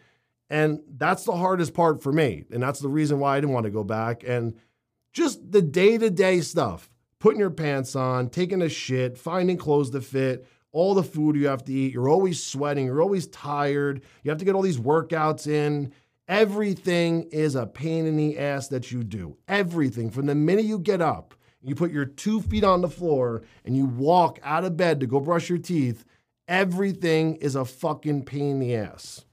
And 0.52 0.82
that's 0.88 1.24
the 1.24 1.36
hardest 1.36 1.74
part 1.74 2.04
for 2.04 2.14
me. 2.14 2.44
And 2.52 2.62
that's 2.62 2.80
the 2.80 2.90
reason 2.90 3.20
why 3.20 3.36
I 3.36 3.40
didn't 3.40 3.54
want 3.54 3.64
to 3.64 3.72
go 3.72 3.84
back. 3.84 4.24
And 4.24 4.54
just 5.12 5.52
the 5.52 5.64
day 5.64 5.98
to 5.98 6.12
day 6.12 6.42
stuff 6.42 6.92
putting 7.24 7.40
your 7.40 7.50
pants 7.50 7.96
on, 7.96 8.30
taking 8.30 8.62
a 8.62 8.68
shit, 8.68 9.18
finding 9.18 9.58
clothes 9.58 9.90
to 9.90 10.02
fit, 10.02 10.46
all 10.74 10.94
the 10.94 11.02
food 11.02 11.36
you 11.36 11.48
have 11.48 11.64
to 11.64 11.74
eat. 11.74 11.94
You're 11.94 12.10
always 12.10 12.44
sweating, 12.44 12.86
you're 12.86 13.02
always 13.02 13.28
tired. 13.28 14.04
You 14.24 14.30
have 14.30 14.40
to 14.40 14.46
get 14.46 14.54
all 14.54 14.62
these 14.62 14.78
workouts 14.80 15.48
in. 15.48 15.94
Everything 16.28 17.24
is 17.32 17.56
a 17.56 17.66
pain 17.66 18.06
in 18.06 18.18
the 18.18 18.38
ass 18.38 18.68
that 18.68 18.92
you 18.92 19.04
do. 19.04 19.38
Everything 19.48 20.12
from 20.12 20.26
the 20.26 20.36
minute 20.36 20.66
you 20.66 20.78
get 20.78 21.02
up, 21.02 21.34
you 21.62 21.76
put 21.76 21.92
your 21.92 22.06
two 22.06 22.42
feet 22.42 22.66
on 22.66 22.82
the 22.82 22.90
floor 22.90 23.44
and 23.64 23.76
you 23.76 23.86
walk 23.86 24.40
out 24.44 24.66
of 24.66 24.76
bed 24.76 25.00
to 25.00 25.08
go 25.08 25.22
brush 25.22 25.48
your 25.48 25.58
teeth 25.58 26.06
Everything 26.48 27.38
is 27.38 27.56
a 27.56 27.64
fucking 27.64 28.26
pain 28.26 28.52
in 28.52 28.60
the 28.60 28.76
ass. 28.76 29.24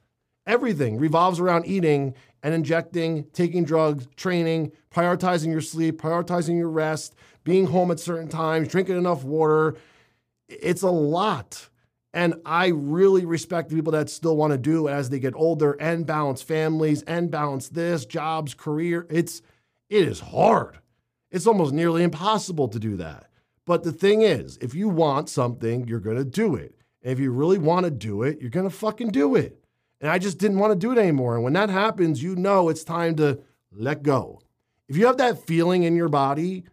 Everything 0.46 0.96
revolves 0.96 1.40
around 1.40 1.66
eating 1.66 2.14
and 2.42 2.54
injecting, 2.54 3.24
taking 3.32 3.64
drugs, 3.64 4.06
training, 4.16 4.72
prioritizing 4.94 5.50
your 5.50 5.60
sleep, 5.60 6.00
prioritizing 6.00 6.56
your 6.56 6.70
rest, 6.70 7.14
being 7.44 7.66
home 7.66 7.90
at 7.90 8.00
certain 8.00 8.28
times, 8.28 8.68
drinking 8.68 8.96
enough 8.96 9.24
water. 9.24 9.76
It's 10.48 10.82
a 10.82 10.90
lot. 10.90 11.68
And 12.12 12.34
I 12.44 12.68
really 12.68 13.24
respect 13.24 13.68
the 13.68 13.76
people 13.76 13.92
that 13.92 14.10
still 14.10 14.36
want 14.36 14.52
to 14.52 14.58
do 14.58 14.88
as 14.88 15.10
they 15.10 15.20
get 15.20 15.34
older 15.36 15.72
and 15.72 16.06
balance 16.06 16.42
families 16.42 17.02
and 17.02 17.30
balance 17.30 17.68
this, 17.68 18.04
jobs, 18.04 18.54
career. 18.54 19.06
It's 19.10 19.42
it 19.88 20.06
is 20.06 20.20
hard. 20.20 20.78
It's 21.30 21.46
almost 21.46 21.72
nearly 21.72 22.02
impossible 22.02 22.68
to 22.68 22.78
do 22.78 22.96
that. 22.96 23.26
But 23.64 23.84
the 23.84 23.92
thing 23.92 24.22
is, 24.22 24.56
if 24.60 24.74
you 24.74 24.88
want 24.88 25.28
something, 25.28 25.86
you're 25.86 26.00
going 26.00 26.16
to 26.16 26.24
do 26.24 26.56
it. 26.56 26.74
And 27.02 27.12
if 27.12 27.20
you 27.20 27.30
really 27.30 27.58
want 27.58 27.84
to 27.84 27.90
do 27.90 28.22
it, 28.22 28.40
you're 28.40 28.50
going 28.50 28.68
to 28.68 28.74
fucking 28.74 29.10
do 29.10 29.36
it. 29.36 29.62
And 30.00 30.10
I 30.10 30.18
just 30.18 30.38
didn't 30.38 30.58
want 30.58 30.72
to 30.72 30.78
do 30.78 30.92
it 30.92 30.98
anymore. 30.98 31.34
And 31.34 31.44
when 31.44 31.52
that 31.52 31.70
happens, 31.70 32.22
you 32.22 32.34
know 32.34 32.68
it's 32.68 32.84
time 32.84 33.14
to 33.16 33.40
let 33.70 34.02
go. 34.02 34.40
If 34.88 34.96
you 34.96 35.06
have 35.06 35.18
that 35.18 35.46
feeling 35.46 35.84
in 35.84 35.94
your 35.94 36.08
body 36.08 36.64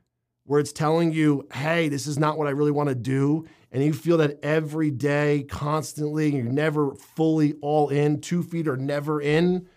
where 0.47 0.59
it's 0.59 0.73
telling 0.73 1.11
you, 1.11 1.47
hey, 1.53 1.89
this 1.89 2.07
is 2.07 2.17
not 2.17 2.37
what 2.37 2.47
I 2.47 2.51
really 2.51 2.71
want 2.71 2.89
to 2.89 2.95
do, 2.95 3.45
and 3.71 3.83
you 3.83 3.93
feel 3.93 4.17
that 4.17 4.39
every 4.43 4.89
day, 4.89 5.45
constantly, 5.47 6.33
you're 6.35 6.45
never 6.45 6.95
fully 6.95 7.53
all 7.61 7.89
in, 7.89 8.21
two 8.21 8.41
feet 8.41 8.67
are 8.67 8.77
never 8.77 9.21
in, 9.21 9.67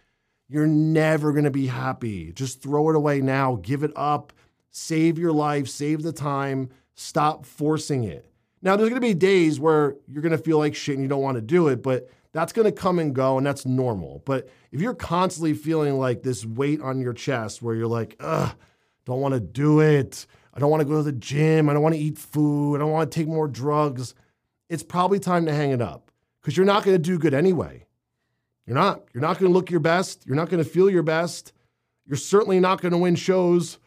you're 0.49 0.67
never 0.67 1.33
going 1.33 1.45
to 1.45 1.51
be 1.51 1.67
happy. 1.67 2.33
Just 2.33 2.63
throw 2.63 2.89
it 2.91 2.97
away 2.97 3.21
now. 3.21 3.59
Give 3.63 3.83
it 3.83 3.93
up. 3.95 4.33
Save 4.71 5.19
your 5.19 5.33
life, 5.33 5.69
save 5.69 6.03
the 6.03 6.13
time, 6.13 6.71
stop 6.95 7.45
forcing 7.45 8.05
it. 8.05 8.27
Now, 8.63 8.77
there's 8.77 8.89
going 8.89 9.01
to 9.01 9.07
be 9.07 9.15
days 9.15 9.59
where 9.59 9.97
you're 10.07 10.23
going 10.23 10.33
to 10.33 10.39
feel 10.39 10.59
like 10.59 10.75
shit 10.77 10.95
and 10.95 11.03
you 11.03 11.09
don't 11.09 11.23
want 11.23 11.37
to 11.37 11.43
do 11.43 11.69
it, 11.69 11.83
but 11.83 12.09
that's 12.33 12.53
going 12.53 12.67
to 12.67 12.73
come 12.73 13.01
and 13.01 13.13
go 13.13 13.37
and 13.37 13.45
that's 13.45 13.67
normal. 13.67 14.23
But 14.25 14.49
if 14.71 14.81
you're 14.81 14.95
constantly 14.95 15.55
feeling 15.55 15.99
like 15.99 16.23
this 16.23 16.47
weight 16.47 16.81
on 16.81 17.01
your 17.01 17.13
chest 17.13 17.63
where 17.63 17.75
you're 17.75 17.89
like, 17.89 18.15
ugh, 18.21 18.55
don't 19.07 19.21
want 19.21 19.35
to 19.35 19.41
do 19.41 19.81
it. 19.81 20.27
I 20.53 20.59
don't 20.59 20.71
want 20.71 20.81
to 20.81 20.87
go 20.87 20.97
to 20.97 21.03
the 21.03 21.13
gym. 21.13 21.69
I 21.69 21.73
don't 21.73 21.83
want 21.83 21.95
to 21.95 22.01
eat 22.01 22.19
food. 22.19 22.77
I 22.77 22.79
don't 22.81 22.91
want 22.91 23.11
to 23.11 23.19
take 23.19 23.29
more 23.29 23.49
drugs. 23.49 24.15
It's 24.69 24.83
probably 24.83 25.19
time 25.19 25.47
to 25.47 25.53
hang 25.53 25.71
it 25.71 25.83
up 25.83 26.11
because 26.41 26.57
you're 26.57 26.67
not 26.67 26.85
going 26.85 26.97
to 26.97 27.03
do 27.03 27.19
good 27.19 27.35
anyway. 27.35 27.87
You're 28.67 28.77
not. 28.77 29.03
You're 29.13 29.23
not 29.23 29.39
going 29.39 29.51
to 29.51 29.55
look 29.55 29.71
your 29.71 29.81
best. 29.81 30.27
You're 30.27 30.37
not 30.37 30.49
going 30.49 30.63
to 30.63 30.69
feel 30.69 30.91
your 30.91 31.03
best. 31.03 31.53
You're 32.07 32.17
certainly 32.17 32.61
not 32.61 32.81
going 32.81 32.93
to 32.93 32.99
win 32.99 33.17
shows. 33.17 33.79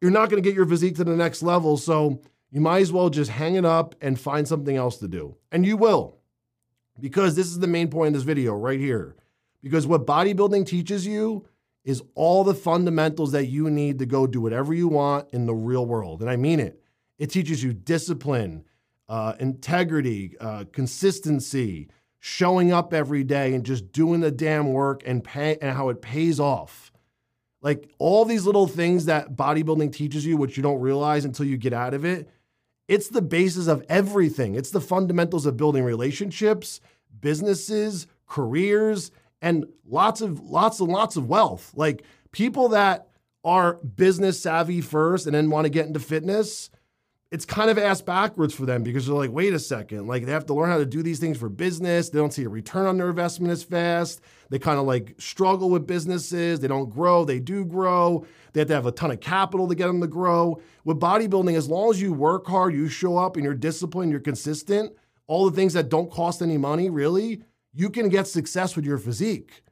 You're 0.00 0.10
not 0.10 0.30
going 0.30 0.42
to 0.42 0.46
get 0.46 0.56
your 0.56 0.66
physique 0.66 0.96
to 0.96 1.04
the 1.04 1.16
next 1.16 1.42
level. 1.42 1.76
So 1.76 2.20
you 2.50 2.60
might 2.60 2.80
as 2.80 2.92
well 2.92 3.10
just 3.10 3.30
hang 3.30 3.54
it 3.54 3.64
up 3.64 3.94
and 4.00 4.18
find 4.18 4.46
something 4.46 4.76
else 4.76 4.98
to 4.98 5.08
do. 5.08 5.36
And 5.52 5.64
you 5.64 5.76
will 5.76 6.16
because 6.98 7.34
this 7.34 7.46
is 7.46 7.58
the 7.58 7.66
main 7.66 7.88
point 7.88 8.08
of 8.08 8.14
this 8.14 8.22
video 8.22 8.54
right 8.54 8.80
here. 8.80 9.16
Because 9.62 9.86
what 9.86 10.06
bodybuilding 10.06 10.66
teaches 10.66 11.06
you 11.06 11.46
is 11.84 12.02
all 12.14 12.44
the 12.44 12.54
fundamentals 12.54 13.32
that 13.32 13.46
you 13.46 13.70
need 13.70 13.98
to 13.98 14.06
go 14.06 14.26
do 14.26 14.40
whatever 14.40 14.74
you 14.74 14.88
want 14.88 15.28
in 15.32 15.46
the 15.46 15.54
real 15.54 15.86
world. 15.86 16.20
And 16.20 16.30
I 16.30 16.36
mean 16.36 16.60
it. 16.60 16.82
It 17.18 17.30
teaches 17.30 17.62
you 17.62 17.72
discipline, 17.72 18.64
uh, 19.08 19.34
integrity, 19.38 20.36
uh, 20.40 20.64
consistency, 20.72 21.88
showing 22.18 22.72
up 22.72 22.92
every 22.92 23.24
day 23.24 23.54
and 23.54 23.64
just 23.64 23.92
doing 23.92 24.20
the 24.20 24.30
damn 24.30 24.72
work 24.72 25.02
and 25.06 25.24
pay 25.24 25.56
and 25.60 25.76
how 25.76 25.88
it 25.88 26.02
pays 26.02 26.38
off. 26.38 26.92
Like 27.62 27.90
all 27.98 28.24
these 28.24 28.46
little 28.46 28.66
things 28.66 29.06
that 29.06 29.36
bodybuilding 29.36 29.92
teaches 29.92 30.24
you, 30.24 30.36
which 30.36 30.56
you 30.56 30.62
don't 30.62 30.80
realize 30.80 31.24
until 31.24 31.46
you 31.46 31.56
get 31.56 31.72
out 31.72 31.94
of 31.94 32.04
it, 32.04 32.28
it's 32.88 33.08
the 33.08 33.22
basis 33.22 33.68
of 33.68 33.84
everything. 33.88 34.54
It's 34.54 34.70
the 34.70 34.80
fundamentals 34.80 35.46
of 35.46 35.56
building 35.56 35.84
relationships, 35.84 36.80
businesses, 37.20 38.06
careers, 38.26 39.10
and 39.42 39.66
lots 39.86 40.20
of 40.20 40.40
lots 40.40 40.80
and 40.80 40.90
lots 40.90 41.16
of 41.16 41.28
wealth. 41.28 41.72
Like 41.74 42.02
people 42.32 42.70
that 42.70 43.08
are 43.44 43.74
business 43.74 44.40
savvy 44.40 44.80
first 44.80 45.26
and 45.26 45.34
then 45.34 45.50
want 45.50 45.64
to 45.64 45.70
get 45.70 45.86
into 45.86 46.00
fitness, 46.00 46.70
it's 47.30 47.44
kind 47.44 47.70
of 47.70 47.78
ass 47.78 48.02
backwards 48.02 48.52
for 48.52 48.66
them 48.66 48.82
because 48.82 49.06
they're 49.06 49.14
like, 49.14 49.30
wait 49.30 49.54
a 49.54 49.58
second, 49.58 50.08
like 50.08 50.26
they 50.26 50.32
have 50.32 50.46
to 50.46 50.54
learn 50.54 50.68
how 50.68 50.78
to 50.78 50.86
do 50.86 51.02
these 51.02 51.20
things 51.20 51.38
for 51.38 51.48
business. 51.48 52.10
They 52.10 52.18
don't 52.18 52.32
see 52.32 52.42
a 52.44 52.48
return 52.48 52.86
on 52.86 52.98
their 52.98 53.08
investment 53.08 53.52
as 53.52 53.62
fast. 53.62 54.20
They 54.50 54.58
kind 54.58 54.80
of 54.80 54.84
like 54.84 55.14
struggle 55.18 55.70
with 55.70 55.86
businesses. 55.86 56.58
They 56.58 56.68
don't 56.68 56.90
grow. 56.90 57.24
They 57.24 57.38
do 57.38 57.64
grow. 57.64 58.26
They 58.52 58.60
have 58.60 58.68
to 58.68 58.74
have 58.74 58.86
a 58.86 58.92
ton 58.92 59.12
of 59.12 59.20
capital 59.20 59.68
to 59.68 59.76
get 59.76 59.86
them 59.86 60.00
to 60.00 60.08
grow. 60.08 60.60
With 60.84 60.98
bodybuilding, 60.98 61.56
as 61.56 61.68
long 61.68 61.90
as 61.90 62.02
you 62.02 62.12
work 62.12 62.46
hard, 62.46 62.74
you 62.74 62.88
show 62.88 63.16
up 63.16 63.36
and 63.36 63.44
you're 63.44 63.54
disciplined, 63.54 64.10
you're 64.10 64.20
consistent, 64.20 64.92
all 65.28 65.48
the 65.48 65.54
things 65.54 65.74
that 65.74 65.88
don't 65.88 66.10
cost 66.10 66.42
any 66.42 66.58
money, 66.58 66.90
really, 66.90 67.44
you 67.72 67.90
can 67.90 68.08
get 68.08 68.26
success 68.26 68.76
with 68.76 68.84
your 68.84 68.98
physique. 68.98 69.62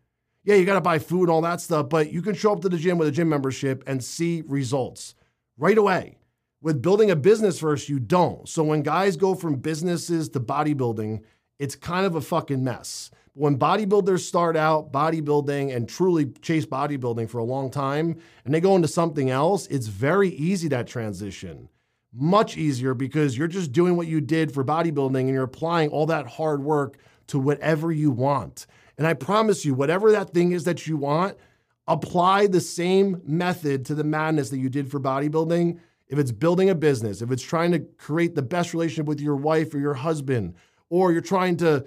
Yeah, 0.44 0.54
you 0.54 0.64
got 0.64 0.74
to 0.74 0.80
buy 0.80 0.98
food 0.98 1.24
and 1.24 1.30
all 1.30 1.42
that 1.42 1.60
stuff, 1.60 1.88
but 1.88 2.12
you 2.12 2.22
can 2.22 2.34
show 2.34 2.52
up 2.52 2.60
to 2.62 2.68
the 2.68 2.78
gym 2.78 2.98
with 2.98 3.08
a 3.08 3.12
gym 3.12 3.28
membership 3.28 3.84
and 3.86 4.02
see 4.02 4.42
results 4.46 5.14
right 5.58 5.76
away. 5.76 6.18
With 6.60 6.82
building 6.82 7.10
a 7.10 7.16
business 7.16 7.60
first, 7.60 7.88
you 7.88 8.00
don't. 8.00 8.48
So 8.48 8.64
when 8.64 8.82
guys 8.82 9.16
go 9.16 9.34
from 9.34 9.56
businesses 9.56 10.28
to 10.30 10.40
bodybuilding, 10.40 11.22
it's 11.58 11.76
kind 11.76 12.06
of 12.06 12.14
a 12.14 12.20
fucking 12.20 12.64
mess. 12.64 13.10
When 13.34 13.58
bodybuilders 13.58 14.20
start 14.20 14.56
out 14.56 14.90
bodybuilding 14.90 15.74
and 15.74 15.88
truly 15.88 16.26
chase 16.42 16.66
bodybuilding 16.66 17.28
for 17.30 17.38
a 17.38 17.44
long 17.44 17.70
time 17.70 18.18
and 18.44 18.52
they 18.52 18.60
go 18.60 18.74
into 18.74 18.88
something 18.88 19.30
else, 19.30 19.66
it's 19.68 19.86
very 19.86 20.30
easy 20.30 20.66
that 20.68 20.88
transition. 20.88 21.68
Much 22.12 22.56
easier 22.56 22.94
because 22.94 23.38
you're 23.38 23.46
just 23.46 23.70
doing 23.70 23.96
what 23.96 24.08
you 24.08 24.20
did 24.20 24.52
for 24.52 24.64
bodybuilding 24.64 25.20
and 25.20 25.28
you're 25.28 25.44
applying 25.44 25.90
all 25.90 26.06
that 26.06 26.26
hard 26.26 26.64
work 26.64 26.98
to 27.28 27.38
whatever 27.38 27.92
you 27.92 28.10
want. 28.10 28.66
And 28.96 29.06
I 29.06 29.14
promise 29.14 29.64
you, 29.64 29.74
whatever 29.74 30.10
that 30.12 30.30
thing 30.34 30.52
is 30.52 30.64
that 30.64 30.86
you 30.86 30.96
want, 30.96 31.36
apply 31.86 32.48
the 32.48 32.60
same 32.60 33.22
method 33.24 33.84
to 33.86 33.94
the 33.94 34.04
madness 34.04 34.50
that 34.50 34.58
you 34.58 34.68
did 34.68 34.90
for 34.90 35.00
bodybuilding 35.00 35.78
if 36.08 36.18
it's 36.18 36.32
building 36.32 36.70
a 36.70 36.74
business, 36.74 37.22
if 37.22 37.30
it's 37.30 37.42
trying 37.42 37.72
to 37.72 37.80
create 37.80 38.34
the 38.34 38.42
best 38.42 38.72
relationship 38.72 39.06
with 39.06 39.20
your 39.20 39.36
wife 39.36 39.74
or 39.74 39.78
your 39.78 39.94
husband, 39.94 40.54
or 40.90 41.12
you're 41.12 41.20
trying 41.20 41.56
to 41.58 41.84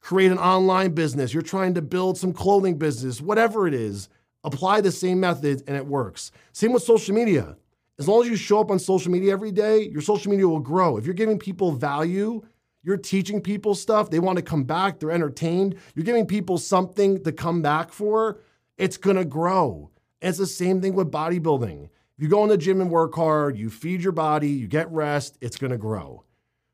create 0.00 0.32
an 0.32 0.38
online 0.38 0.92
business, 0.92 1.32
you're 1.32 1.42
trying 1.42 1.74
to 1.74 1.82
build 1.82 2.18
some 2.18 2.32
clothing 2.32 2.76
business, 2.76 3.20
whatever 3.20 3.68
it 3.68 3.74
is, 3.74 4.08
apply 4.42 4.80
the 4.80 4.90
same 4.90 5.20
method 5.20 5.62
and 5.68 5.76
it 5.76 5.86
works. 5.86 6.32
Same 6.52 6.72
with 6.72 6.82
social 6.82 7.14
media. 7.14 7.56
As 7.98 8.08
long 8.08 8.22
as 8.22 8.28
you 8.28 8.34
show 8.34 8.58
up 8.58 8.70
on 8.72 8.80
social 8.80 9.12
media 9.12 9.32
every 9.32 9.52
day, 9.52 9.88
your 9.88 10.00
social 10.00 10.30
media 10.30 10.48
will 10.48 10.58
grow. 10.58 10.96
If 10.96 11.04
you're 11.04 11.14
giving 11.14 11.38
people 11.38 11.70
value, 11.70 12.42
you're 12.82 12.96
teaching 12.96 13.40
people 13.40 13.74
stuff, 13.74 14.10
they 14.10 14.18
want 14.18 14.36
to 14.36 14.42
come 14.42 14.64
back, 14.64 14.98
they're 14.98 15.10
entertained, 15.10 15.76
you're 15.94 16.04
giving 16.04 16.26
people 16.26 16.58
something 16.58 17.22
to 17.24 17.32
come 17.32 17.62
back 17.62 17.92
for, 17.92 18.40
it's 18.76 18.96
going 18.96 19.16
to 19.16 19.24
grow. 19.24 19.90
It's 20.20 20.38
the 20.38 20.46
same 20.46 20.80
thing 20.80 20.94
with 20.94 21.10
bodybuilding. 21.10 21.84
If 21.84 22.22
you 22.22 22.28
go 22.28 22.42
in 22.42 22.48
the 22.48 22.56
gym 22.56 22.80
and 22.80 22.90
work 22.90 23.14
hard, 23.14 23.56
you 23.56 23.70
feed 23.70 24.02
your 24.02 24.12
body, 24.12 24.48
you 24.48 24.66
get 24.66 24.90
rest, 24.90 25.38
it's 25.40 25.56
going 25.56 25.72
to 25.72 25.78
grow. 25.78 26.24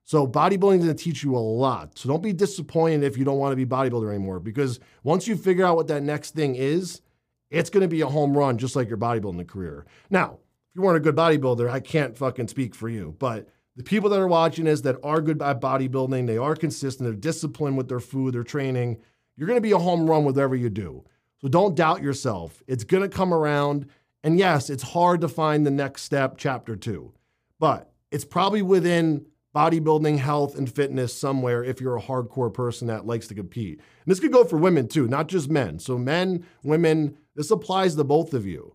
So 0.04 0.26
bodybuilding 0.26 0.78
is 0.78 0.84
going 0.84 0.96
to 0.96 1.04
teach 1.04 1.22
you 1.22 1.36
a 1.36 1.38
lot. 1.38 1.98
So 1.98 2.08
don't 2.08 2.22
be 2.22 2.32
disappointed 2.32 3.02
if 3.02 3.18
you 3.18 3.24
don't 3.24 3.38
want 3.38 3.52
to 3.52 3.56
be 3.56 3.66
bodybuilder 3.66 4.08
anymore 4.08 4.40
because 4.40 4.80
once 5.02 5.28
you 5.28 5.36
figure 5.36 5.66
out 5.66 5.76
what 5.76 5.88
that 5.88 6.02
next 6.02 6.34
thing 6.34 6.54
is, 6.56 7.02
it's 7.50 7.70
going 7.70 7.82
to 7.82 7.88
be 7.88 8.00
a 8.00 8.06
home 8.06 8.36
run 8.36 8.58
just 8.58 8.76
like 8.76 8.88
your 8.88 8.98
bodybuilding 8.98 9.46
career. 9.46 9.86
Now, 10.08 10.38
if 10.70 10.76
you 10.76 10.82
weren't 10.82 10.96
a 10.96 11.00
good 11.00 11.16
bodybuilder, 11.16 11.70
I 11.70 11.80
can't 11.80 12.16
fucking 12.16 12.48
speak 12.48 12.74
for 12.74 12.88
you, 12.88 13.16
but 13.18 13.48
the 13.78 13.84
people 13.84 14.10
that 14.10 14.18
are 14.18 14.26
watching 14.26 14.66
is 14.66 14.82
that 14.82 14.96
are 15.04 15.20
good 15.20 15.40
at 15.40 15.60
bodybuilding, 15.60 16.26
they 16.26 16.36
are 16.36 16.56
consistent, 16.56 17.08
they're 17.08 17.14
disciplined 17.14 17.76
with 17.76 17.88
their 17.88 18.00
food, 18.00 18.34
their 18.34 18.42
training. 18.42 18.98
You're 19.36 19.46
going 19.46 19.56
to 19.56 19.62
be 19.62 19.70
a 19.70 19.78
home 19.78 20.10
run 20.10 20.24
whatever 20.24 20.56
you 20.56 20.68
do. 20.68 21.04
So 21.40 21.46
don't 21.46 21.76
doubt 21.76 22.02
yourself. 22.02 22.60
It's 22.66 22.82
going 22.82 23.04
to 23.04 23.08
come 23.08 23.32
around. 23.32 23.86
And 24.24 24.36
yes, 24.36 24.68
it's 24.68 24.82
hard 24.82 25.20
to 25.20 25.28
find 25.28 25.64
the 25.64 25.70
next 25.70 26.02
step, 26.02 26.34
chapter 26.36 26.74
two, 26.74 27.12
but 27.60 27.92
it's 28.10 28.24
probably 28.24 28.62
within 28.62 29.26
bodybuilding, 29.54 30.18
health, 30.18 30.58
and 30.58 30.68
fitness 30.68 31.14
somewhere 31.14 31.62
if 31.62 31.80
you're 31.80 31.96
a 31.96 32.02
hardcore 32.02 32.52
person 32.52 32.88
that 32.88 33.06
likes 33.06 33.28
to 33.28 33.34
compete. 33.36 33.78
And 33.78 34.10
this 34.10 34.18
could 34.18 34.32
go 34.32 34.42
for 34.42 34.56
women 34.56 34.88
too, 34.88 35.06
not 35.06 35.28
just 35.28 35.48
men. 35.48 35.78
So, 35.78 35.96
men, 35.96 36.44
women, 36.64 37.16
this 37.36 37.52
applies 37.52 37.94
to 37.94 38.02
both 38.02 38.34
of 38.34 38.44
you. 38.44 38.74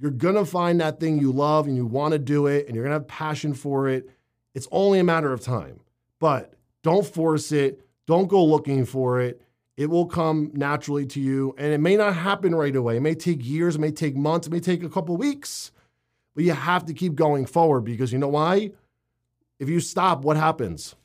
You're 0.00 0.10
gonna 0.10 0.44
find 0.44 0.80
that 0.80 0.98
thing 0.98 1.20
you 1.20 1.30
love 1.30 1.68
and 1.68 1.76
you 1.76 1.86
wanna 1.86 2.18
do 2.18 2.48
it 2.48 2.66
and 2.66 2.74
you're 2.74 2.82
gonna 2.82 2.94
have 2.96 3.06
passion 3.06 3.54
for 3.54 3.88
it. 3.88 4.10
It's 4.54 4.68
only 4.70 4.98
a 4.98 5.04
matter 5.04 5.32
of 5.32 5.40
time. 5.40 5.80
But 6.18 6.54
don't 6.82 7.06
force 7.06 7.52
it, 7.52 7.86
don't 8.06 8.28
go 8.28 8.44
looking 8.44 8.84
for 8.84 9.20
it. 9.20 9.40
It 9.76 9.88
will 9.88 10.06
come 10.06 10.50
naturally 10.52 11.06
to 11.06 11.20
you, 11.20 11.54
and 11.56 11.72
it 11.72 11.78
may 11.78 11.96
not 11.96 12.14
happen 12.14 12.54
right 12.54 12.74
away. 12.74 12.98
It 12.98 13.00
may 13.00 13.14
take 13.14 13.46
years, 13.46 13.76
it 13.76 13.80
may 13.80 13.90
take 13.90 14.14
months, 14.14 14.46
it 14.46 14.52
may 14.52 14.60
take 14.60 14.82
a 14.82 14.90
couple 14.90 15.16
weeks, 15.16 15.72
but 16.34 16.44
you 16.44 16.52
have 16.52 16.84
to 16.86 16.92
keep 16.92 17.14
going 17.14 17.46
forward 17.46 17.82
because 17.82 18.12
you 18.12 18.18
know 18.18 18.28
why? 18.28 18.72
If 19.58 19.68
you 19.68 19.80
stop, 19.80 20.22
what 20.22 20.36
happens? 20.36 20.96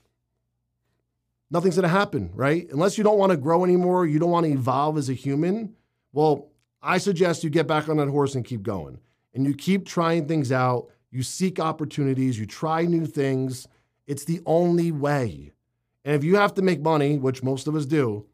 Nothing's 1.52 1.76
going 1.76 1.84
to 1.84 1.90
happen, 1.90 2.32
right? 2.34 2.68
Unless 2.72 2.98
you 2.98 3.04
don't 3.04 3.18
want 3.18 3.32
to 3.32 3.38
grow 3.38 3.64
anymore, 3.64 4.06
you 4.06 4.20
don't 4.20 4.32
want 4.32 4.46
to 4.46 4.52
evolve 4.52 4.98
as 4.98 5.10
a 5.10 5.14
human. 5.14 5.76
Well, 6.12 6.48
I 6.82 6.98
suggest 6.98 7.44
you 7.44 7.50
get 7.50 7.68
back 7.68 7.88
on 7.88 7.98
that 7.98 8.08
horse 8.08 8.36
and 8.36 8.44
keep 8.44 8.64
going. 8.64 9.00
And 9.34 9.46
you 9.46 9.54
keep 9.54 9.86
trying 9.86 10.28
things 10.28 10.52
out. 10.52 10.90
You 11.16 11.24
seek 11.24 11.62
opportunities. 11.62 12.38
You 12.38 12.46
try 12.46 12.84
new 12.84 13.06
things. 13.06 13.70
It's 14.06 14.26
the 14.26 14.42
only 14.46 14.92
way. 14.92 15.54
And 16.04 16.14
if 16.14 16.26
you 16.26 16.36
have 16.36 16.54
to 16.56 16.62
make 16.62 16.82
money, 16.82 17.18
which 17.18 17.42
most 17.42 17.68
of 17.68 17.76
us 17.76 17.86
do, 17.86 18.26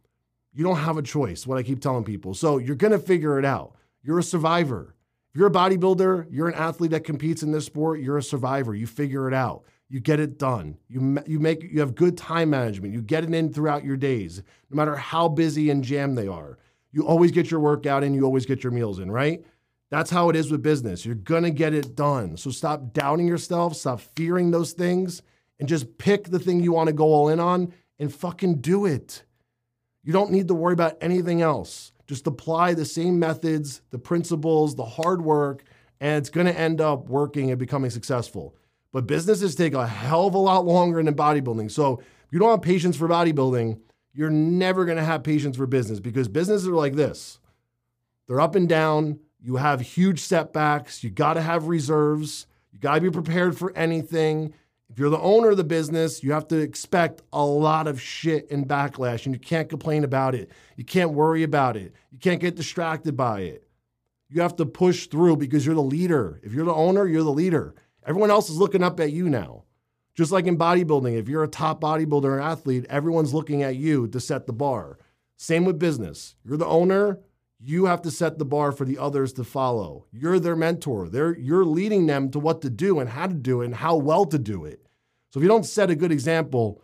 you 0.52 0.64
don't 0.64 0.78
have 0.78 0.98
a 0.98 1.04
choice, 1.04 1.46
what 1.46 1.60
I 1.60 1.64
keep 1.64 1.80
telling 1.80 2.04
people. 2.04 2.34
So 2.34 2.58
you're 2.58 2.76
going 2.76 2.92
to 2.92 2.98
figure 2.98 3.38
it 3.38 3.46
out. 3.46 3.76
You're 4.02 4.18
a 4.18 4.24
survivor. 4.24 4.96
If 5.30 5.38
you're 5.38 5.48
a 5.48 5.52
bodybuilder, 5.52 6.26
you're 6.32 6.48
an 6.48 6.56
athlete 6.56 6.90
that 6.90 7.04
competes 7.04 7.44
in 7.44 7.52
this 7.52 7.68
sport, 7.68 8.00
you're 8.00 8.18
a 8.18 8.24
survivor. 8.24 8.74
You 8.74 8.88
figure 8.88 9.28
it 9.28 9.34
out. 9.36 9.64
You 9.88 10.00
get 10.00 10.20
it 10.20 10.40
done. 10.40 10.76
You, 10.90 11.20
you 11.28 11.40
make 11.40 11.62
you 11.62 11.82
have 11.82 11.94
good 11.94 12.18
time 12.18 12.50
management. 12.50 12.96
You 12.96 13.04
get 13.04 13.24
it 13.24 13.32
in 13.32 13.54
throughout 13.54 13.86
your 13.86 13.96
days, 13.96 14.42
no 14.72 14.76
matter 14.76 14.96
how 14.96 15.28
busy 15.28 15.70
and 15.70 15.84
jammed 15.84 16.18
they 16.18 16.28
are. 16.28 16.58
You 16.92 17.06
always 17.06 17.30
get 17.30 17.52
your 17.52 17.60
workout 17.60 18.04
in, 18.04 18.16
you 18.16 18.24
always 18.24 18.48
get 18.48 18.64
your 18.64 18.72
meals 18.72 18.98
in, 18.98 19.12
right? 19.12 19.46
That's 19.92 20.10
how 20.10 20.30
it 20.30 20.38
is 20.38 20.50
with 20.50 20.64
business. 20.64 21.06
You're 21.06 21.16
going 21.16 21.44
to 21.44 21.52
get 21.52 21.74
it 21.74 21.96
done. 21.96 22.38
So 22.38 22.50
stop 22.50 22.94
doubting 22.94 23.28
yourself, 23.28 23.76
stop 23.76 24.00
fearing 24.16 24.50
those 24.50 24.72
things, 24.72 25.22
and 25.60 25.68
just 25.68 25.98
pick 25.98 26.24
the 26.24 26.40
thing 26.40 26.62
you 26.62 26.72
want 26.72 26.88
to 26.88 26.94
go 26.94 27.06
all 27.06 27.28
in 27.28 27.40
on 27.42 27.74
and 28.00 28.12
fucking 28.14 28.62
do 28.62 28.86
it. 28.86 29.24
You 30.04 30.14
don't 30.14 30.32
need 30.32 30.48
to 30.48 30.56
worry 30.56 30.74
about 30.74 30.98
anything 31.02 31.42
else. 31.42 31.92
Just 32.08 32.26
apply 32.26 32.74
the 32.74 32.86
same 32.86 33.20
methods, 33.20 33.82
the 33.92 34.00
principles, 34.00 34.76
the 34.76 34.86
hard 34.86 35.22
work, 35.22 35.64
and 36.00 36.18
it's 36.18 36.30
going 36.30 36.48
to 36.48 36.58
end 36.58 36.82
up 36.82 37.10
working 37.10 37.52
and 37.52 37.60
becoming 37.60 37.92
successful. 37.92 38.56
But 38.94 39.08
businesses 39.08 39.56
take 39.56 39.74
a 39.74 39.86
hell 39.86 40.26
of 40.26 40.34
a 40.34 40.40
lot 40.40 40.66
longer 40.66 41.04
than 41.04 41.14
bodybuilding. 41.14 41.70
So 41.70 42.00
if 42.00 42.32
you 42.32 42.40
don't 42.40 42.50
have 42.50 42.62
patience 42.62 42.96
for 42.96 43.08
bodybuilding, 43.08 43.80
you're 44.14 44.30
never 44.30 44.86
going 44.86 44.98
to 44.98 45.04
have 45.04 45.24
patience 45.24 45.58
for 45.58 45.68
business 45.68 46.00
because 46.00 46.28
businesses 46.28 46.68
are 46.68 46.76
like 46.76 46.96
this. 46.96 47.40
They're 48.28 48.42
up 48.42 48.56
and 48.56 48.68
down. 48.68 49.20
You 49.42 49.56
have 49.56 49.82
huge 49.82 50.20
setbacks. 50.20 51.04
You 51.04 51.10
got 51.10 51.34
to 51.34 51.42
have 51.42 51.68
reserves. 51.68 52.46
You 52.72 52.80
got 52.80 52.96
to 52.96 53.02
be 53.02 53.10
prepared 53.10 53.58
for 53.58 53.76
anything. 53.76 54.54
If 54.90 55.00
you're 55.00 55.10
the 55.10 55.20
owner 55.20 55.50
of 55.52 55.58
the 55.58 55.64
business, 55.64 56.22
you 56.22 56.34
have 56.34 56.48
to 56.50 56.58
expect 56.58 57.22
a 57.32 57.44
lot 57.44 57.88
of 57.88 58.02
shit 58.02 58.52
and 58.52 58.68
backlash, 58.68 59.26
and 59.26 59.34
you 59.34 59.40
can't 59.40 59.70
complain 59.70 60.04
about 60.04 60.36
it. 60.36 60.52
You 60.76 60.84
can't 60.84 61.14
worry 61.14 61.44
about 61.44 61.78
it. 61.78 61.94
You 62.12 62.20
can't 62.20 62.42
get 62.42 62.56
distracted 62.56 63.16
by 63.16 63.42
it. 63.42 63.68
You 64.30 64.42
have 64.42 64.56
to 64.58 64.66
push 64.66 65.08
through 65.08 65.38
because 65.38 65.66
you're 65.66 65.76
the 65.76 65.82
leader. 65.82 66.40
If 66.44 66.54
you're 66.54 66.66
the 66.66 66.74
owner, 66.74 67.08
you're 67.08 67.24
the 67.24 67.32
leader. 67.32 67.74
Everyone 68.06 68.32
else 68.32 68.50
is 68.50 68.58
looking 68.58 68.84
up 68.84 69.00
at 69.00 69.12
you 69.12 69.30
now. 69.30 69.64
Just 70.14 70.32
like 70.32 70.46
in 70.46 70.58
bodybuilding, 70.58 71.18
if 71.18 71.30
you're 71.30 71.44
a 71.44 71.48
top 71.48 71.80
bodybuilder 71.80 72.26
or 72.26 72.42
athlete, 72.42 72.86
everyone's 72.90 73.34
looking 73.34 73.64
at 73.64 73.78
you 73.78 74.08
to 74.10 74.20
set 74.20 74.46
the 74.46 74.54
bar. 74.54 75.00
Same 75.38 75.64
with 75.64 75.80
business. 75.80 76.36
You're 76.44 76.58
the 76.58 76.66
owner, 76.66 77.20
you 77.64 77.86
have 77.86 78.02
to 78.02 78.12
set 78.12 78.40
the 78.40 78.46
bar 78.46 78.72
for 78.72 78.86
the 78.86 78.98
others 78.98 79.34
to 79.34 79.44
follow. 79.44 80.06
You're 80.12 80.40
their 80.40 80.56
mentor. 80.56 81.10
They're, 81.10 81.38
you're 81.38 81.66
leading 81.66 82.08
them 82.08 82.32
to 82.32 82.40
what 82.40 82.62
to 82.62 82.70
do 82.70 83.00
and 83.00 83.10
how 83.10 83.28
to 83.28 83.34
do 83.34 83.62
it 83.62 83.66
and 83.66 83.76
how 83.76 83.98
well 83.98 84.26
to 84.26 84.40
do 84.40 84.66
it. 84.66 84.86
So 85.30 85.40
if 85.40 85.44
you 85.44 85.48
don't 85.48 85.66
set 85.66 85.90
a 85.90 85.96
good 85.96 86.12
example, 86.12 86.82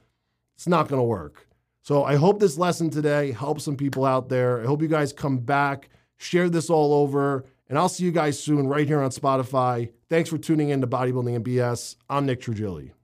it's 0.55 0.67
not 0.67 0.87
going 0.87 0.99
to 0.99 1.03
work. 1.03 1.47
So 1.81 2.03
I 2.03 2.15
hope 2.15 2.39
this 2.39 2.57
lesson 2.57 2.89
today 2.89 3.31
helps 3.31 3.63
some 3.63 3.75
people 3.75 4.05
out 4.05 4.29
there. 4.29 4.61
I 4.61 4.65
hope 4.65 4.81
you 4.81 4.87
guys 4.87 5.13
come 5.13 5.39
back, 5.39 5.89
share 6.17 6.49
this 6.49 6.69
all 6.69 6.93
over, 6.93 7.45
and 7.69 7.77
I'll 7.77 7.89
see 7.89 8.03
you 8.03 8.11
guys 8.11 8.39
soon 8.39 8.67
right 8.67 8.87
here 8.87 9.01
on 9.01 9.11
Spotify. 9.11 9.91
Thanks 10.09 10.29
for 10.29 10.37
tuning 10.37 10.69
in 10.69 10.81
to 10.81 10.87
Bodybuilding 10.87 11.35
and 11.35 11.45
BS. 11.45 11.95
I'm 12.09 12.25
Nick 12.25 12.41
Trigili. 12.41 12.96